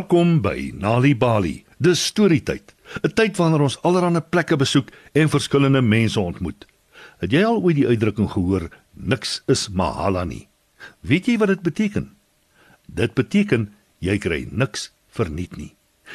Welkom 0.00 0.38
by 0.40 0.70
Nali 0.80 1.12
Bali. 1.12 1.58
Dis 1.76 2.00
storietyd. 2.08 2.72
'n 3.04 3.12
Tyd 3.12 3.36
wanneer 3.36 3.60
ons 3.60 3.76
allerlei 3.84 4.22
plekke 4.24 4.56
besoek 4.56 4.88
en 5.12 5.28
verskillende 5.28 5.82
mense 5.82 6.20
ontmoet. 6.20 6.64
Het 7.20 7.32
jy 7.32 7.42
al 7.44 7.60
ooit 7.60 7.76
die 7.76 7.86
uitdrukking 7.86 8.30
gehoor 8.32 8.70
niks 8.96 9.42
is 9.46 9.68
mahala 9.68 10.24
nie? 10.24 10.48
Weet 11.04 11.28
jy 11.28 11.36
wat 11.36 11.52
dit 11.52 11.60
beteken? 11.60 12.16
Dit 12.88 13.12
beteken 13.14 13.68
jy 14.00 14.16
kry 14.18 14.48
niks 14.50 14.88
verniet 15.12 15.60
nie. 15.60 15.74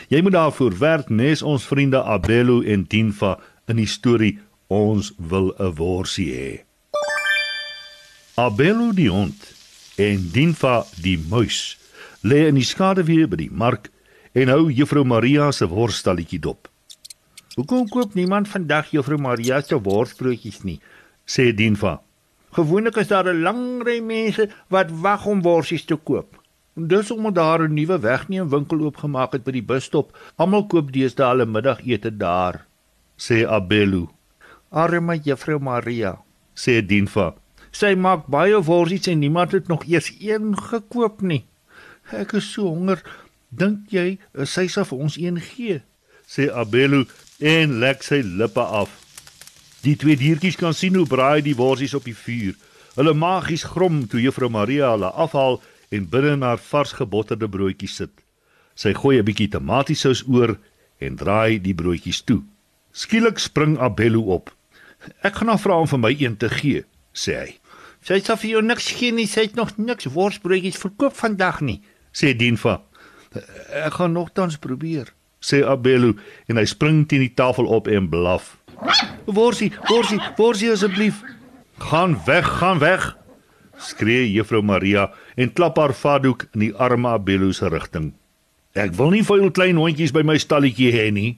Jy 0.10 0.22
moet 0.22 0.34
daarvoor 0.34 0.80
werk, 0.82 1.14
nes 1.14 1.46
ons 1.46 1.70
vriende 1.70 2.02
Abelo 2.02 2.64
en 2.66 2.90
Dinfa 2.90 3.38
in 3.68 3.78
die 3.78 3.86
storie 3.86 4.40
Ons 4.68 5.14
wil 5.18 5.54
'n 5.62 5.76
worsie 5.78 6.34
hê. 6.34 6.66
Abelo 8.34 8.92
die 8.92 9.10
hond 9.14 9.54
en 9.96 10.32
Dinfa 10.32 10.86
die 10.98 11.22
muis 11.30 11.78
lê 12.24 12.48
in 12.48 12.56
die 12.56 12.66
skaduwee 12.66 13.28
by 13.28 13.38
die 13.38 13.52
mark 13.52 13.92
en 14.34 14.52
hou 14.52 14.70
juffrou 14.70 15.04
Maria 15.04 15.52
se 15.52 15.68
worsstalletjie 15.72 16.40
dop. 16.40 16.70
Hoekom 17.56 17.88
koop 17.88 18.16
niemand 18.16 18.50
vandag 18.52 18.92
juffrou 18.92 19.18
Maria 19.18 19.62
se 19.62 19.78
worsbroodjies 19.80 20.64
nie? 20.64 20.80
sê 21.26 21.54
Dinfa. 21.56 22.02
Gewoonlik 22.56 22.98
is 22.98 23.08
daar 23.08 23.28
'n 23.28 23.42
lang 23.42 23.84
ry 23.84 24.00
mense 24.00 24.50
wat 24.70 24.92
wag 24.92 25.26
om 25.26 25.42
worsies 25.42 25.86
te 25.86 25.96
koop. 25.96 26.36
En 26.76 26.88
dis 26.88 27.12
omdat 27.12 27.36
daar 27.36 27.62
'n 27.64 27.74
nuwe 27.74 28.00
wegneem 28.00 28.50
winkel 28.50 28.80
oopgemaak 28.80 29.32
het 29.34 29.44
by 29.44 29.52
die 29.52 29.64
busstop. 29.72 30.18
Almal 30.36 30.68
koop 30.68 30.92
deesdae 30.92 31.30
hulle 31.30 31.46
middagete 31.46 32.18
daar, 32.18 32.66
sê 33.18 33.46
Abelu. 33.48 34.08
Arme 34.72 35.20
juffrou 35.24 35.60
Maria, 35.60 36.18
sê 36.56 36.86
Dinfa. 36.86 37.34
Sy 37.72 37.96
maak 37.96 38.28
baie 38.28 38.64
worsies 38.64 39.08
en 39.08 39.20
niemand 39.20 39.52
het 39.52 39.68
nog 39.68 39.84
eers 39.88 40.12
een 40.20 40.58
gekoop 40.58 41.22
nie. 41.22 41.46
Ek 42.14 42.34
is 42.38 42.46
so 42.54 42.70
honger. 42.70 43.02
Dink 43.50 43.90
jy 43.90 44.18
sy 44.46 44.68
sal 44.68 44.86
vir 44.86 45.02
ons 45.08 45.18
een 45.18 45.40
gee? 45.42 45.82
sê 46.26 46.50
Abelu 46.50 47.06
en 47.40 47.80
lek 47.82 48.04
sy 48.04 48.22
lippe 48.26 48.62
af. 48.62 48.90
Die 49.86 49.96
twee 50.02 50.18
diertjies 50.18 50.58
kan 50.58 50.74
sien 50.74 50.96
hoe 50.98 51.06
braai 51.06 51.42
die 51.46 51.56
worsies 51.58 51.94
op 51.94 52.06
die 52.10 52.18
vuur. 52.18 52.56
Hulle 52.98 53.14
magies 53.14 53.66
grom 53.70 54.06
toe 54.10 54.22
Juffrou 54.24 54.50
Maria 54.50 54.92
hulle 54.96 55.12
afhaal 55.14 55.60
en 55.94 56.08
binne 56.10 56.34
in 56.38 56.46
haar 56.46 56.62
vars 56.72 56.96
gebotterde 56.98 57.50
broodjies 57.50 57.98
sit. 58.02 58.14
Sy 58.76 58.94
gooi 58.94 59.20
'n 59.20 59.26
bietjie 59.26 59.50
tomatiesous 59.50 60.24
oor 60.28 60.58
en 61.00 61.16
draai 61.16 61.62
die 61.62 61.76
broodjies 61.76 62.22
toe. 62.24 62.42
Skielik 62.92 63.40
spring 63.40 63.78
Abelu 63.78 64.22
op. 64.22 64.56
"Ek 65.22 65.36
gaan 65.36 65.48
haar 65.48 65.60
vra 65.60 65.80
om 65.80 65.88
vir 65.88 66.00
my 66.00 66.16
een 66.20 66.38
te 66.38 66.50
gee," 66.50 66.84
sê 67.14 67.34
hy. 67.38 67.60
"Sy 68.02 68.20
sê 68.20 68.38
vir 68.38 68.50
jou 68.50 68.62
niks 68.62 68.92
gee 68.92 69.12
nie, 69.12 69.28
sy 69.28 69.42
het 69.42 69.56
nog 69.56 69.78
niks 69.78 70.06
worsbroodjies 70.06 70.78
verkoop 70.78 71.14
vandag 71.14 71.62
nie," 71.62 71.82
sê 72.16 72.32
Dinfa. 72.38 72.80
Ek 73.76 74.00
gaan 74.00 74.16
nogtans 74.16 74.56
probeer, 74.64 75.12
sê 75.44 75.62
Abelu 75.68 76.16
en 76.48 76.60
hy 76.60 76.66
spring 76.70 77.04
teen 77.10 77.26
die 77.26 77.34
tafel 77.36 77.68
op 77.68 77.90
en 77.92 78.08
blaf. 78.12 78.56
Worsie, 79.28 79.72
worsie, 79.90 80.20
worsie 80.40 80.72
asseblief. 80.72 81.22
Gaan 81.84 82.16
weg, 82.28 82.48
gaan 82.62 82.80
weg. 82.80 83.16
Skree 83.76 84.30
Juffrou 84.32 84.64
Maria 84.64 85.10
en 85.36 85.52
klap 85.52 85.80
haar 85.82 85.92
vadoek 85.96 86.48
in 86.56 86.70
die 86.70 86.76
arme 86.80 87.12
Abelu 87.12 87.52
se 87.54 87.68
rigting. 87.72 88.14
Ek 88.76 88.96
wil 88.96 89.12
nie 89.12 89.24
vuil 89.24 89.52
klein 89.56 89.80
hondjies 89.80 90.14
by 90.16 90.24
my 90.28 90.38
stalletjie 90.40 90.94
hê 90.96 91.10
nie. 91.12 91.36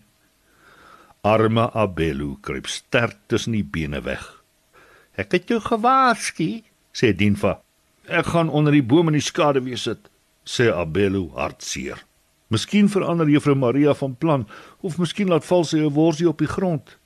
Arme 1.26 1.68
Abelu 1.74 2.36
kruip 2.46 2.70
sterk 2.70 3.18
tussen 3.30 3.58
die 3.58 3.66
bene 3.66 4.04
weg. 4.06 4.22
Ek 5.18 5.34
het 5.34 5.50
jou 5.50 5.58
gewaarsku, 5.62 6.62
sê 6.94 7.10
Dinfa. 7.18 7.58
Ek 8.06 8.30
gaan 8.34 8.54
onder 8.54 8.74
die 8.74 8.86
boom 8.86 9.10
in 9.10 9.18
die 9.18 9.26
skaduwee 9.26 9.78
sit 9.82 10.06
sê 10.48 10.72
Abelu 10.72 11.28
hartseer. 11.36 12.00
Miskien 12.48 12.88
verander 12.88 13.28
Juffrou 13.28 13.56
Maria 13.60 13.94
van 13.94 14.16
plan 14.16 14.48
of 14.80 14.98
miskien 14.98 15.28
laat 15.28 15.46
val 15.46 15.66
sy 15.68 15.78
'n 15.84 15.94
worsie 15.94 16.30
op 16.30 16.40
die 16.40 16.48
grond. 16.48 16.98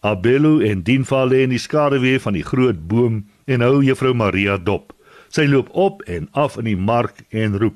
Abelu 0.00 0.64
en 0.64 0.82
Dinfa 0.82 1.24
lê 1.26 1.42
in 1.42 1.50
die 1.50 1.58
skaduwee 1.58 2.20
van 2.20 2.32
die 2.32 2.44
groot 2.44 2.88
boom 2.88 3.26
en 3.46 3.60
hou 3.60 3.82
Juffrou 3.82 4.14
Maria 4.14 4.56
dop. 4.56 4.92
Sy 5.28 5.44
loop 5.46 5.68
op 5.72 6.02
en 6.02 6.28
af 6.32 6.56
in 6.56 6.64
die 6.64 6.76
mark 6.76 7.24
en 7.30 7.58
roep: 7.58 7.74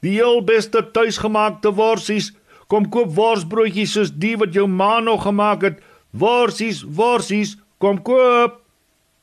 "Die 0.00 0.16
heel 0.18 0.42
beste 0.44 0.90
tuisgemaakte 0.92 1.74
worsies, 1.74 2.32
kom 2.66 2.88
koop 2.88 3.14
worsbroodjies 3.14 3.92
soos 3.92 4.10
die 4.10 4.36
wat 4.36 4.52
jou 4.52 4.66
ma 4.66 5.00
nog 5.00 5.22
gemaak 5.22 5.62
het. 5.62 5.82
Worsies, 6.10 6.82
worsies, 6.82 7.56
kom 7.78 8.02
koop." 8.02 8.60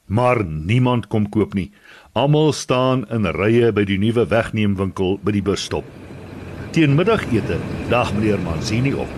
Maar 0.05 0.45
niemand 0.45 1.07
kom 1.07 1.29
koop 1.29 1.53
nie. 1.53 1.71
Almal 2.15 2.53
staan 2.55 3.01
in 3.11 3.25
rye 3.27 3.73
by 3.75 3.83
die 3.83 3.97
nuwe 3.99 4.23
wegneemwinkel 4.31 5.17
by 5.27 5.33
die 5.35 5.41
busstop. 5.43 5.83
Teen 6.71 6.93
middagete 6.95 7.57
dag 7.91 8.13
meneer 8.15 8.39
Manzini 8.39 8.93
op. 8.95 9.09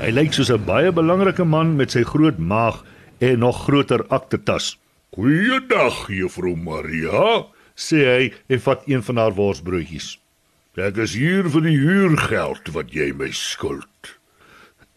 Hy 0.00 0.08
lyk 0.16 0.32
soos 0.32 0.48
'n 0.48 0.64
baie 0.64 0.88
belangrike 0.88 1.44
man 1.44 1.76
met 1.76 1.92
sy 1.92 2.02
groot 2.08 2.38
maag 2.38 2.80
en 3.20 3.44
nog 3.44 3.64
groter 3.66 4.00
aktetas. 4.08 4.78
"Goeiedag, 5.12 6.08
juffrou 6.08 6.56
Maria," 6.56 7.44
sê 7.76 7.98
hy 8.16 8.32
en 8.48 8.60
vat 8.60 8.80
een 8.86 9.02
van 9.02 9.16
haar 9.16 9.34
worsbroodjies. 9.34 10.18
"Ek 10.76 10.96
is 10.96 11.14
hier 11.14 11.44
vir 11.50 11.60
die 11.60 11.76
huurgeld 11.76 12.72
wat 12.72 12.94
jy 12.94 13.12
my 13.12 13.30
skuld." 13.30 14.16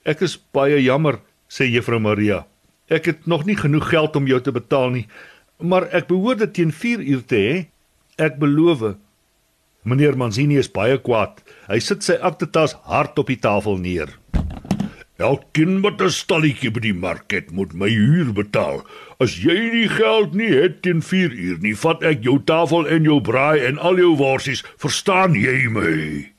"Ek 0.05 0.21
is 0.21 0.39
baie 0.53 0.81
jammer," 0.81 1.19
sê 1.49 1.67
juffrou 1.67 1.99
Maria. 1.99 2.45
"Ek 2.89 3.05
het 3.05 3.27
nog 3.27 3.45
nie 3.45 3.57
genoeg 3.57 3.89
geld 3.89 4.15
om 4.15 4.25
jou 4.25 4.39
te 4.39 4.51
betaal 4.51 4.89
nie 4.89 5.07
maar 5.63 5.87
ek 5.95 6.07
behoort 6.07 6.41
dit 6.43 6.53
teen 6.53 6.71
4 6.71 6.99
uur 6.99 7.23
te 7.25 7.35
hê. 7.35 7.55
Ek 8.17 8.37
beloof. 8.41 8.95
Meneer 9.83 10.17
Manzini 10.17 10.59
is 10.61 10.69
baie 10.71 10.97
kwaad. 11.01 11.41
Hy 11.69 11.79
sit 11.81 12.05
sy 12.05 12.19
aktetas 12.21 12.75
hard 12.85 13.17
op 13.17 13.31
die 13.31 13.39
tafel 13.41 13.79
neer. 13.81 14.11
Elkeen 15.21 15.81
wat 15.81 16.01
'n 16.01 16.09
stalletjie 16.09 16.71
by 16.73 16.81
die 16.81 16.97
market 16.97 17.51
moet 17.51 17.73
my 17.73 17.89
huur 17.89 18.33
betaal. 18.33 18.81
As 19.19 19.37
jy 19.37 19.69
nie 19.73 19.87
geld 19.87 20.33
nie 20.33 20.49
het 20.49 20.81
teen 20.81 21.01
4 21.01 21.31
uur 21.31 21.57
nie, 21.61 21.75
vat 21.75 22.03
ek 22.03 22.23
jou 22.23 22.39
tafel 22.45 22.87
en 22.87 23.03
jou 23.03 23.21
braai 23.21 23.65
en 23.65 23.77
al 23.77 23.97
jou 23.97 24.15
worsies. 24.17 24.63
Verstaan 24.77 25.33
jy 25.33 25.69
my? 25.69 26.31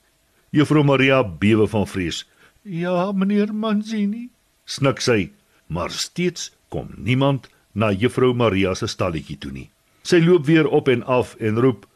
Juffrou 0.50 0.84
Maria 0.84 1.22
bewe 1.22 1.66
van 1.66 1.86
vrees. 1.86 2.24
Ja, 2.62 3.12
meneer 3.12 3.54
Manzini, 3.54 4.28
snik 4.64 5.00
sy, 5.00 5.30
maar 5.66 5.90
steeds 5.90 6.52
kom 6.68 6.90
niemand 6.96 7.48
na 7.74 7.92
juffrou 7.92 8.34
Maria 8.34 8.74
se 8.74 8.86
stalletjie 8.86 9.38
toe 9.38 9.52
nie. 9.52 9.70
Sy 10.02 10.20
loop 10.20 10.46
weer 10.46 10.68
op 10.68 10.88
en 10.88 11.02
af 11.04 11.34
en 11.40 11.60
roep: 11.60 11.86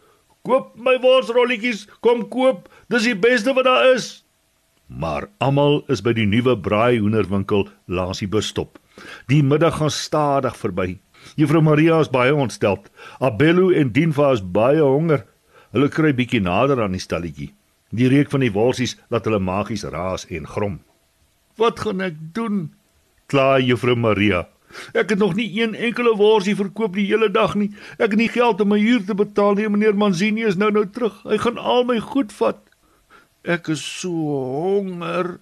"Koop 0.43 0.77
my 0.77 0.99
worsrolletjies, 1.03 1.87
kom 2.01 2.29
koop, 2.29 2.69
dis 2.89 3.03
die 3.03 3.17
beste 3.17 3.55
wat 3.55 3.65
daar 3.65 3.95
is." 3.95 4.25
Maar 4.87 5.29
almal 5.39 5.83
is 5.89 6.03
by 6.03 6.13
die 6.13 6.27
nuwe 6.27 6.55
braai 6.57 6.99
hoenderwinkel 6.99 7.69
langs 7.87 8.19
die 8.23 8.29
busstop. 8.29 8.79
Die 9.27 9.43
middag 9.43 9.77
gaan 9.77 9.91
stadig 9.91 10.57
verby. 10.57 10.99
Juffrou 11.35 11.63
Maria 11.63 11.99
is 12.01 12.11
baie 12.11 12.35
ontstel. 12.35 12.79
Abello 13.19 13.71
en 13.71 13.93
Dinfa 13.93 14.31
is 14.33 14.41
baie 14.41 14.81
honger. 14.81 15.25
Hulle 15.73 15.89
kry 15.89 16.13
bietjie 16.15 16.41
nader 16.41 16.83
aan 16.83 16.95
die 16.95 17.03
stalletjie. 17.03 17.53
Die 17.91 18.09
reuk 18.09 18.31
van 18.31 18.41
die 18.41 18.53
worsies 18.53 18.97
laat 19.11 19.27
hulle 19.27 19.41
magies 19.43 19.85
raas 19.85 20.27
en 20.31 20.47
grom. 20.47 20.81
"Wat 21.57 21.81
gaan 21.81 22.01
ek 22.01 22.15
doen?" 22.33 22.75
kla 23.27 23.59
Juffrou 23.59 23.97
Maria. 23.97 24.47
Ek 24.93 25.11
het 25.11 25.19
nog 25.19 25.35
nie 25.35 25.49
een 25.63 25.75
enkele 25.75 26.17
worsie 26.17 26.57
verkoop 26.57 26.95
die 26.95 27.07
hele 27.07 27.31
dag 27.31 27.55
nie. 27.55 27.71
Ek 27.99 28.11
het 28.13 28.21
nie 28.21 28.29
geld 28.29 28.61
om 28.61 28.69
my 28.69 28.79
huur 28.81 29.05
te 29.07 29.15
betaal 29.15 29.55
nie. 29.55 29.69
Meneer 29.69 29.97
Manzini 29.97 30.45
is 30.47 30.57
nou 30.57 30.71
nou 30.71 30.87
terug. 30.91 31.23
Hy 31.25 31.39
gaan 31.43 31.59
al 31.59 31.85
my 31.89 31.99
goed 32.01 32.33
vat. 32.33 32.59
Ek 33.47 33.69
is 33.69 33.83
so 34.01 34.11
honger. 34.11 35.39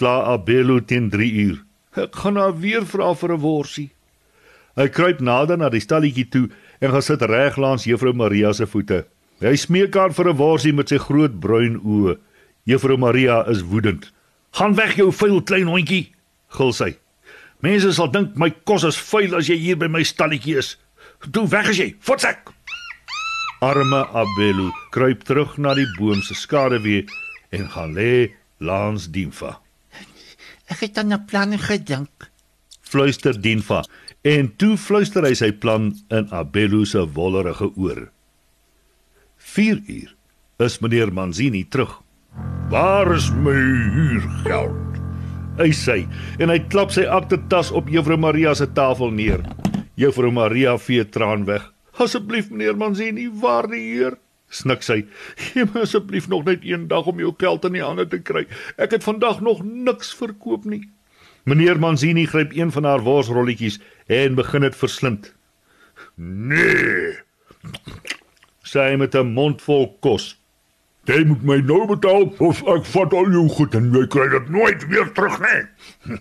Kla 0.00 0.22
Abelo 0.32 0.80
teen 0.80 1.10
3 1.12 1.32
uur. 1.46 1.58
Ek 2.00 2.16
gaan 2.16 2.38
nou 2.40 2.48
weer 2.60 2.86
vra 2.88 3.12
vir 3.14 3.32
'n 3.34 3.40
worsie. 3.40 3.90
Hy 4.76 4.88
kruip 4.88 5.20
nader 5.20 5.58
na 5.58 5.68
die 5.68 5.80
stalletjie 5.80 6.28
toe 6.32 6.48
en 6.80 6.90
gaan 6.90 7.02
sit 7.02 7.22
reg 7.22 7.58
langs 7.60 7.84
Juffrou 7.84 8.14
Maria 8.16 8.52
se 8.52 8.66
voete. 8.66 9.04
Hy 9.40 9.56
smeek 9.56 9.94
haar 9.94 10.12
vir 10.12 10.28
'n 10.30 10.36
worsie 10.36 10.72
met 10.72 10.88
sy 10.88 10.98
groot 10.98 11.40
bruin 11.40 11.76
oë. 11.84 12.16
Juffrou 12.64 12.96
Maria 12.96 13.44
is 13.48 13.62
woedend. 13.62 14.12
"Gaan 14.52 14.74
weg 14.74 14.96
jou 14.96 15.12
vuil 15.12 15.42
klein 15.42 15.66
hondjie," 15.66 16.12
gil 16.48 16.72
sy. 16.72 16.96
Mense 17.62 17.92
sal 17.94 18.10
dink 18.10 18.34
my 18.36 18.50
kos 18.66 18.84
is 18.88 18.98
vuil 18.98 19.36
as 19.38 19.48
jy 19.48 19.56
hier 19.60 19.78
by 19.78 19.86
my 19.86 20.02
stalletjie 20.02 20.58
is. 20.58 20.74
Toe 21.30 21.46
weg 21.46 21.70
as 21.70 21.78
jy, 21.78 21.92
fotsek. 22.02 22.50
Arme 23.62 24.02
Abelu 24.18 24.72
kruip 24.90 25.22
terug 25.22 25.54
na 25.62 25.74
die 25.78 25.86
boom 25.94 26.22
se 26.26 26.34
skaduwee 26.34 27.04
en 27.54 27.68
gaan 27.70 27.94
lê 27.94 28.32
langs 28.58 29.06
Dinfa. 29.14 29.60
Ek 30.66 30.82
het 30.82 30.98
aan 30.98 31.12
'n 31.12 31.24
plan 31.26 31.58
gedink. 31.58 32.30
Fluister 32.82 33.40
Dinfa 33.40 33.84
en 34.22 34.56
toe 34.56 34.76
fluister 34.76 35.22
hy 35.22 35.34
sy 35.34 35.52
plan 35.52 35.94
in 36.10 36.26
Abelu 36.30 36.84
se 36.84 37.06
wollerige 37.14 37.70
oor. 37.76 38.10
4 39.36 39.82
uur 39.86 40.14
is 40.58 40.78
meneer 40.78 41.12
Manzini 41.12 41.64
terug. 41.68 42.02
Waar 42.68 43.14
is 43.14 43.30
my 43.30 43.62
huurgeld? 43.94 44.91
Hy 45.58 45.70
sê 45.76 46.02
en 46.38 46.52
hy 46.52 46.58
klap 46.72 46.92
sy 46.94 47.04
aktetas 47.04 47.70
op 47.70 47.90
Juffrou 47.92 48.18
Maria 48.20 48.54
se 48.54 48.66
tafel 48.66 49.10
neer. 49.10 49.42
Juffrou 49.96 50.32
Maria 50.32 50.78
vee 50.78 51.04
traan 51.04 51.44
weg. 51.44 51.64
Asseblief 52.00 52.50
meneer 52.50 52.76
Manzini, 52.76 53.28
waarde 53.28 53.76
heer, 53.76 54.16
snik 54.48 54.82
sy. 54.82 55.04
"Gee 55.36 55.64
my 55.64 55.82
asseblief 55.82 56.28
nog 56.28 56.44
net 56.44 56.64
een 56.64 56.88
dag 56.88 57.06
om 57.06 57.18
jou 57.18 57.34
geld 57.38 57.64
in 57.64 57.72
die 57.72 57.84
hande 57.84 58.08
te 58.08 58.18
kry. 58.18 58.46
Ek 58.78 58.90
het 58.90 59.04
vandag 59.04 59.40
nog 59.40 59.62
niks 59.64 60.14
verkoop 60.14 60.64
nie." 60.64 60.88
Meneer 61.44 61.78
Manzini 61.78 62.26
gryp 62.26 62.52
een 62.52 62.70
van 62.70 62.84
haar 62.84 63.00
worsrolletjies 63.02 63.80
en 64.06 64.34
begin 64.34 64.60
dit 64.60 64.76
verslind. 64.76 65.34
Nee. 66.16 67.18
Sy 68.62 68.78
hy 68.78 68.96
met 68.96 69.14
'n 69.14 69.32
mond 69.34 69.62
vol 69.62 69.98
kos. 70.00 70.41
Jy 71.10 71.24
moet 71.26 71.42
my 71.42 71.56
nou 71.66 71.86
betaal 71.90 72.28
of 72.38 72.60
ek 72.70 72.84
vat 72.92 73.14
al 73.18 73.30
jou 73.34 73.48
goed 73.56 73.74
en 73.74 73.88
jy 73.94 74.04
kry 74.06 74.28
dit 74.30 74.50
nooit 74.54 74.84
weer 74.90 75.08
terug 75.16 75.40
nie. 75.42 75.62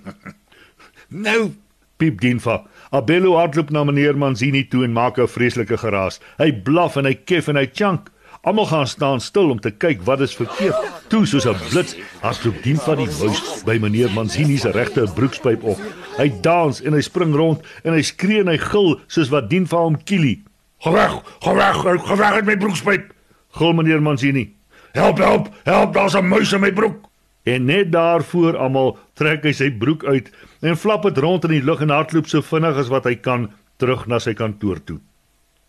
Nou, 1.12 1.52
piep 2.00 2.22
Dinfa. 2.24 2.62
Abello 2.96 3.34
hardloop 3.36 3.70
na 3.76 3.82
meneer 3.84 4.16
Manzini 4.16 4.62
toe 4.64 4.86
en 4.86 4.94
maak 4.96 5.20
'n 5.20 5.28
vreeslike 5.28 5.78
geraas. 5.78 6.22
Hy 6.40 6.52
blaf 6.64 6.96
en 6.96 7.06
hy 7.06 7.14
kef 7.14 7.50
en 7.52 7.60
hy 7.60 7.68
chunk. 7.68 8.08
Almal 8.44 8.66
gaan 8.66 8.88
staan 8.88 9.20
stil 9.20 9.52
om 9.52 9.60
te 9.60 9.72
kyk 9.72 10.02
wat 10.08 10.22
is 10.22 10.36
verkeerd. 10.36 10.80
Toe 11.10 11.26
soos 11.26 11.46
'n 11.46 11.60
blits, 11.70 11.96
hardloop 12.22 12.64
Dinfa 12.64 12.96
die 12.96 13.10
muis 13.20 13.64
by 13.66 13.78
meneer 13.78 14.10
Manzini 14.12 14.58
se 14.58 14.72
regte 14.72 15.04
broekspyp 15.16 15.64
op. 15.64 15.80
Hy 16.18 16.32
dans 16.42 16.82
en 16.82 16.94
hy 16.94 17.02
spring 17.02 17.36
rond 17.36 17.62
en 17.84 17.94
hy 17.94 18.02
skree 18.02 18.40
en 18.40 18.48
hy 18.48 18.58
gil 18.58 19.02
soos 19.08 19.30
wat 19.30 19.50
Dinfa 19.50 19.78
hom 19.78 20.04
kielie. 20.04 20.44
Ga 20.80 20.92
weg, 20.92 21.22
ga 21.42 21.54
weg, 21.54 22.02
ga 22.08 22.16
weg 22.16 22.34
uit 22.34 22.46
my 22.46 22.58
broekspyp. 22.58 23.14
Gil 23.52 23.74
meneer 23.74 24.02
Manzini. 24.02 24.61
Help, 24.92 25.18
help, 25.18 25.50
help, 25.64 25.94
daar's 25.94 26.16
'n 26.16 26.28
muis 26.28 26.52
in 26.52 26.60
my 26.60 26.72
broek. 26.72 27.10
En 27.44 27.66
net 27.66 27.92
daar 27.92 28.24
voor 28.24 28.58
almal 28.58 28.98
trek 29.14 29.44
hy 29.44 29.52
sy 29.52 29.72
broek 29.72 30.06
uit 30.06 30.32
en 30.62 30.78
flap 30.78 31.04
dit 31.04 31.18
rond 31.18 31.44
in 31.44 31.50
die 31.50 31.64
lug 31.64 31.82
en 31.82 31.90
hardloop 31.90 32.28
so 32.28 32.42
vinnig 32.42 32.78
as 32.78 32.88
wat 32.88 33.04
hy 33.04 33.16
kan 33.16 33.50
terug 33.78 34.06
na 34.08 34.20
sy 34.20 34.34
kantoor 34.34 34.84
toe. 34.84 35.00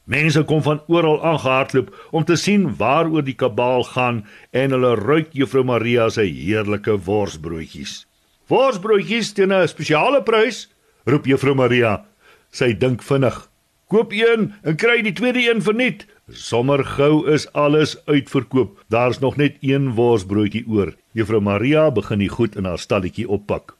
Mense 0.05 0.43
kom 0.43 0.63
van 0.63 0.83
oral 0.87 1.23
aangehardloop 1.25 1.95
om 2.11 2.25
te 2.25 2.37
sien 2.37 2.67
waaroor 2.77 3.23
die 3.23 3.39
kabaal 3.39 3.85
gaan 3.95 4.25
en 4.51 4.71
hulle 4.71 4.95
ruik 4.99 5.31
Juffrou 5.33 5.65
Maria 5.65 6.09
se 6.11 6.27
heerlike 6.27 6.99
worsbroodjies. 7.07 8.07
Worsbroodjies 8.51 9.33
teen 9.33 9.53
'n 9.53 9.69
spesiale 9.69 10.23
prys, 10.23 10.69
roep 11.07 11.27
Juffrou 11.27 11.55
Maria. 11.55 12.05
Sy 12.51 12.73
dink 12.73 13.03
vinnig. 13.03 13.49
Koop 13.89 14.13
een 14.13 14.53
en 14.63 14.77
kry 14.77 15.03
die 15.03 15.13
tweede 15.13 15.39
een 15.39 15.63
verniet. 15.63 16.07
Sommer 16.33 16.85
gou 16.85 17.27
is 17.29 17.45
alles 17.53 17.97
uitverkoop. 18.07 18.85
Daar's 18.89 19.19
nog 19.19 19.37
net 19.37 19.57
een 19.61 19.93
worsbroodjie 19.95 20.65
oor. 20.69 20.95
Juffrou 21.13 21.41
Maria 21.41 21.91
begin 21.91 22.19
die 22.19 22.29
goed 22.33 22.57
in 22.57 22.65
haar 22.65 22.81
stalletjie 22.81 23.29
oppak. 23.29 23.77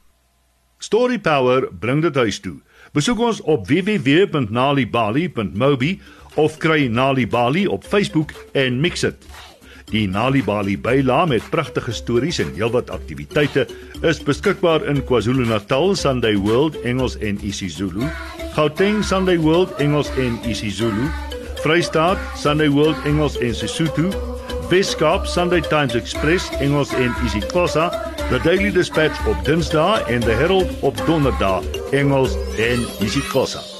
Story 0.78 1.18
Power 1.18 1.72
bring 1.72 2.02
dit 2.04 2.16
huis 2.16 2.40
toe. 2.44 2.60
Besoek 2.92 3.18
ons 3.22 3.40
op 3.48 3.66
www.nalibali.mobi 3.68 6.00
of 6.36 6.58
kry 6.60 6.88
Nali 6.92 7.26
Bali 7.26 7.66
op 7.66 7.84
Facebook 7.84 8.30
en 8.52 8.80
mix 8.80 9.00
dit. 9.06 9.26
Die 9.86 10.08
Nali 10.08 10.42
Bali 10.42 10.78
byla 10.78 11.24
met 11.24 11.50
pragtige 11.50 11.92
stories 11.92 12.38
en 12.38 12.50
heelwat 12.54 12.90
aktiwiteite 12.90 13.66
is 14.02 14.18
beskikbaar 14.18 14.82
in 14.90 15.04
KwaZulu-Natal 15.04 15.94
Sunday 15.94 16.34
World 16.36 16.80
Engels 16.80 17.14
en 17.18 17.38
isiZulu, 17.42 18.02
Gauteng 18.54 19.04
Sunday 19.04 19.38
World 19.38 19.70
Engels 19.78 20.10
en 20.18 20.38
isiZulu, 20.42 21.06
Vrystaat 21.62 22.18
Sunday 22.34 22.70
World 22.70 22.98
Engels 23.04 23.38
en 23.38 23.54
Sesotho, 23.54 24.10
Weskaap 24.70 25.26
Sunday 25.26 25.60
Times 25.60 25.94
Express 25.94 26.50
Engels 26.58 26.90
en 26.94 27.14
isiXhosa 27.24 27.90
The 28.28 28.40
Daily 28.42 28.72
Dispatch 28.72 29.26
op 29.26 29.44
Dinsdae 29.44 30.02
en 30.10 30.20
The 30.20 30.34
Herald 30.34 30.70
op 30.80 30.98
Donderdae, 31.06 31.62
Engels 31.90 32.34
en 32.58 32.82
isiXhosa. 32.98 33.75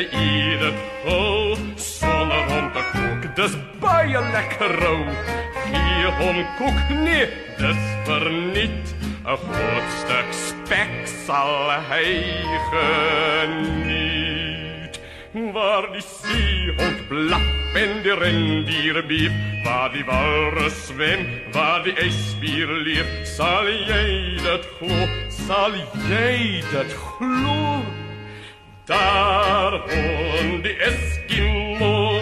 Hy 0.00 0.06
eet 0.16 0.60
dit 0.60 0.74
vol 1.04 1.56
sonder 1.76 2.44
om 2.56 2.66
te 2.72 2.82
kook. 2.94 3.22
Dis 3.36 3.54
baie 3.82 4.20
lekker 4.32 4.72
rou. 4.80 5.02
Gee 5.66 6.06
hom 6.20 6.38
koek 6.58 6.80
nee, 7.04 7.26
dis 7.60 7.82
verniet. 8.08 8.86
'n 9.30 9.36
Groot 9.36 9.88
stuk 10.00 10.28
spek 10.32 10.94
sal 11.26 11.70
hy 11.90 12.08
geniet. 12.70 14.94
Waar 15.54 15.86
die 15.92 16.02
seehond 16.02 17.08
blaf 17.08 17.46
en 17.76 18.02
die 18.02 18.16
rendier 18.22 19.06
bief, 19.06 19.32
waar 19.64 19.92
die 19.92 20.04
walrus 20.04 20.86
zwem, 20.86 21.26
waar 21.52 21.82
die 21.84 21.94
ijsbier 21.94 22.72
leef, 22.86 23.08
sal 23.36 23.68
jy 23.68 24.38
dit 24.42 24.64
glo, 24.78 25.08
sal 25.28 25.72
jy 26.08 26.62
dit 26.72 26.92
glo? 26.96 27.69
Daar 28.90 29.72
woon 29.86 30.62
die 30.62 30.74
Eskimo. 30.82 32.18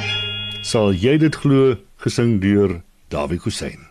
Sal 0.60 0.92
jy 0.92 1.14
dit 1.16 1.36
glo 1.40 1.78
gesing 2.04 2.42
deur 2.44 2.82
Dawie 3.08 3.40
Hussein. 3.40 3.86